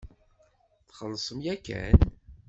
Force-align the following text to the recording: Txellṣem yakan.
Txellṣem 0.87 1.39
yakan. 1.45 1.99